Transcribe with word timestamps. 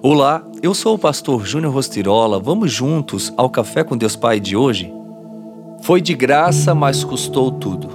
Olá, 0.00 0.44
eu 0.62 0.74
sou 0.74 0.94
o 0.94 0.98
pastor 0.98 1.44
Júnior 1.44 1.74
Rostirola. 1.74 2.38
Vamos 2.38 2.70
juntos 2.70 3.32
ao 3.36 3.50
Café 3.50 3.82
com 3.82 3.96
Deus 3.96 4.14
Pai 4.14 4.38
de 4.38 4.56
hoje? 4.56 4.94
Foi 5.80 6.00
de 6.00 6.14
graça, 6.14 6.72
mas 6.72 7.02
custou 7.02 7.50
tudo. 7.50 7.88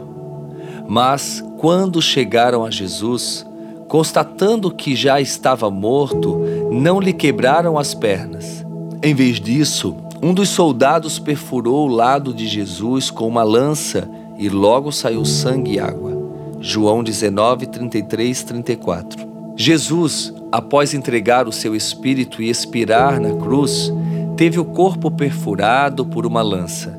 Mas 0.86 1.42
quando 1.58 2.02
chegaram 2.02 2.66
a 2.66 2.70
Jesus, 2.70 3.46
constatando 3.88 4.70
que 4.70 4.97
já 4.97 5.21
estava 5.21 5.71
morto, 5.71 6.42
não 6.74 7.00
lhe 7.00 7.13
quebraram 7.13 7.78
as 7.78 7.94
pernas. 7.94 8.65
Em 9.01 9.15
vez 9.15 9.40
disso, 9.40 9.96
um 10.22 10.33
dos 10.33 10.49
soldados 10.49 11.20
perfurou 11.20 11.88
o 11.88 11.96
lado 11.96 12.33
de 12.33 12.47
Jesus 12.47 13.10
com 13.10 13.26
uma 13.26 13.44
lança 13.44 14.10
e 14.38 14.49
logo 14.49 14.92
saiu 14.92 15.24
sangue 15.24 15.76
e 15.76 15.79
água. 15.79 16.12
João 16.59 17.02
19, 17.02 17.67
33, 17.67 18.44
34. 18.44 19.26
Jesus, 19.55 20.34
após 20.54 20.94
entregar 20.94 21.48
o 21.48 21.52
seu 21.52 21.76
espírito 21.76 22.40
e 22.40 22.48
expirar 22.48 23.20
na 23.20 23.34
cruz, 23.34 23.91
teve 24.38 24.60
o 24.60 24.66
corpo 24.66 25.10
perfurado 25.10 26.05
por 26.05 26.27
uma 26.27 26.44
lança. 26.44 26.96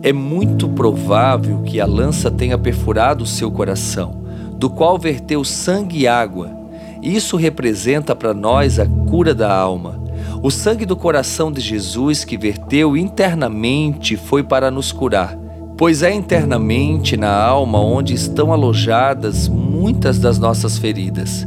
É 0.00 0.12
muito 0.12 0.68
provável 0.68 1.62
que 1.62 1.80
a 1.80 1.86
lança 1.86 2.30
tenha 2.30 2.56
perfurado 2.56 3.24
o 3.24 3.26
seu 3.26 3.50
coração, 3.50 4.22
do 4.56 4.70
qual 4.70 4.96
verteu 4.96 5.42
sangue 5.42 6.02
e 6.02 6.06
água. 6.06 6.56
Isso 7.02 7.36
representa 7.36 8.14
para 8.14 8.32
nós 8.32 8.78
a 8.78 8.86
cura 8.86 9.34
da 9.34 9.52
alma. 9.52 10.00
O 10.40 10.48
sangue 10.48 10.86
do 10.86 10.94
coração 10.94 11.50
de 11.50 11.60
Jesus 11.60 12.24
que 12.24 12.38
verteu 12.38 12.96
internamente 12.96 14.16
foi 14.16 14.44
para 14.44 14.70
nos 14.70 14.92
curar, 14.92 15.36
pois 15.76 16.04
é 16.04 16.14
internamente 16.14 17.16
na 17.16 17.34
alma 17.34 17.80
onde 17.80 18.14
estão 18.14 18.52
alojadas 18.52 19.48
muitas 19.48 20.20
das 20.20 20.38
nossas 20.38 20.78
feridas. 20.78 21.44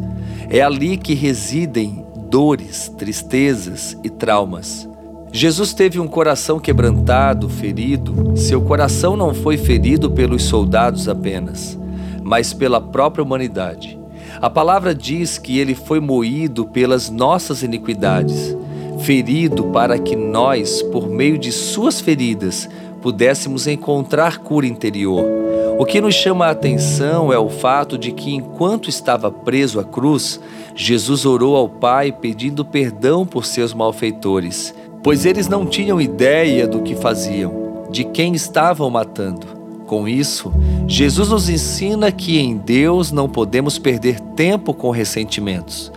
É 0.50 0.62
ali 0.62 0.96
que 0.96 1.14
residem 1.14 2.06
dores, 2.30 2.90
tristezas 2.98 3.98
e 4.04 4.10
traumas. 4.10 4.88
Jesus 5.32 5.74
teve 5.74 6.00
um 6.00 6.08
coração 6.08 6.60
quebrantado, 6.60 7.50
ferido. 7.50 8.34
Seu 8.38 8.62
coração 8.62 9.18
não 9.18 9.34
foi 9.34 9.58
ferido 9.58 10.10
pelos 10.10 10.44
soldados 10.44 11.10
apenas, 11.10 11.78
mas 12.24 12.54
pela 12.54 12.80
própria 12.80 13.24
humanidade. 13.24 14.00
A 14.42 14.50
palavra 14.50 14.96
diz 14.96 15.38
que 15.38 15.60
ele 15.60 15.76
foi 15.76 16.00
moído 16.00 16.66
pelas 16.66 17.10
nossas 17.10 17.62
iniquidades, 17.62 18.56
ferido 19.00 19.66
para 19.66 20.00
que 20.00 20.16
nós, 20.16 20.82
por 20.82 21.10
meio 21.10 21.38
de 21.38 21.52
suas 21.52 22.00
feridas, 22.00 22.70
pudéssemos 23.02 23.68
encontrar 23.68 24.40
cura 24.40 24.66
interior. 24.66 25.37
O 25.80 25.86
que 25.86 26.02
nos 26.02 26.16
chama 26.16 26.48
a 26.48 26.52
atenção 26.52 27.32
é 27.32 27.38
o 27.38 27.50
fato 27.50 28.00
de 28.00 28.12
que, 28.12 28.34
enquanto 28.34 28.90
estava 28.90 29.30
preso 29.32 29.80
à 29.80 29.84
cruz, 29.84 30.40
Jesus 30.76 31.24
orou 31.24 31.56
ao 31.56 31.70
Pai 31.70 32.12
pedindo 32.12 32.66
perdão 32.66 33.28
por 33.28 33.46
seus 33.46 33.76
malfeitores, 33.76 34.74
pois 35.04 35.24
eles 35.24 35.48
não 35.48 35.68
tinham 35.68 36.02
ideia 36.02 36.68
do 36.68 36.82
que 36.82 36.96
faziam, 36.96 37.86
de 37.92 38.04
quem 38.04 38.34
estavam 38.34 38.90
matando. 38.90 39.46
Com 39.86 40.08
isso, 40.08 40.52
Jesus 40.88 41.30
nos 41.30 41.48
ensina 41.48 42.12
que 42.12 42.40
em 42.40 42.58
Deus 42.58 43.12
não 43.12 43.30
podemos 43.30 43.78
perder 43.78 44.20
tempo 44.20 44.74
com 44.74 44.90
ressentimentos 44.90 45.92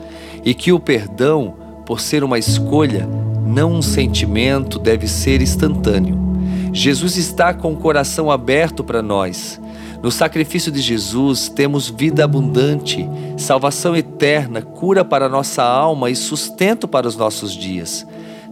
e 0.44 0.52
que 0.52 0.72
o 0.72 0.78
perdão, 0.78 1.54
por 1.86 2.00
ser 2.00 2.22
uma 2.22 2.38
escolha, 2.38 3.08
não 3.46 3.72
um 3.72 3.82
sentimento, 3.82 4.78
deve 4.78 5.08
ser 5.08 5.40
instantâneo. 5.40 6.29
Jesus 6.72 7.16
está 7.16 7.52
com 7.52 7.72
o 7.72 7.76
coração 7.76 8.30
aberto 8.30 8.84
para 8.84 9.02
nós. 9.02 9.60
No 10.02 10.10
sacrifício 10.10 10.70
de 10.70 10.80
Jesus 10.80 11.48
temos 11.48 11.88
vida 11.88 12.24
abundante, 12.24 13.06
salvação 13.36 13.94
eterna, 13.94 14.62
cura 14.62 15.04
para 15.04 15.28
nossa 15.28 15.62
alma 15.62 16.10
e 16.10 16.16
sustento 16.16 16.88
para 16.88 17.06
os 17.06 17.16
nossos 17.16 17.52
dias. 17.52 18.06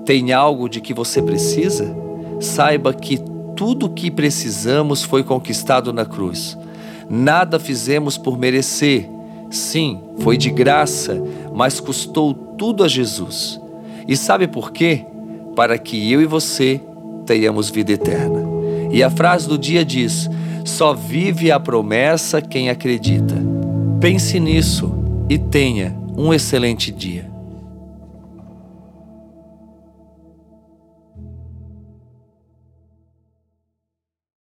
Tem 0.05 0.33
algo 0.33 0.69
de 0.69 0.81
que 0.81 0.93
você 0.93 1.23
precisa? 1.23 1.95
Saiba 2.41 2.93
que 2.93 3.19
tudo 3.57 3.87
o 3.87 3.91
que 3.91 4.11
precisamos 4.11 5.03
foi 5.03 5.23
conquistado 5.23 5.93
na 5.93 6.05
cruz. 6.05 6.57
Nada 7.09 7.59
fizemos 7.59 8.19
por 8.19 8.39
merecer. 8.39 9.09
Sim, 9.51 10.01
foi 10.19 10.37
de 10.37 10.51
graça, 10.51 11.23
mas 11.55 11.81
custou 11.81 12.35
tudo 12.35 12.85
a 12.85 12.89
Jesus. 12.89 13.61
E 14.07 14.17
sabe 14.17 14.47
por 14.47 14.71
quê? 14.71 15.07
Para 15.57 15.79
que 15.79 16.13
eu 16.13 16.21
e 16.21 16.27
você 16.27 16.81
tenhamos 17.29 17.69
vida 17.69 17.93
eterna. 17.93 18.43
E 18.91 19.03
a 19.03 19.11
frase 19.11 19.47
do 19.47 19.59
dia 19.59 19.85
diz: 19.85 20.31
só 20.65 20.95
vive 20.95 21.53
a 21.53 21.61
promessa 21.61 22.41
quem 22.41 22.71
acredita. 22.71 23.35
Pense 24.01 24.41
nisso 24.41 24.91
e 25.29 25.37
tenha 25.37 25.95
um 26.17 26.33
excelente 26.33 26.91
dia. 26.91 27.38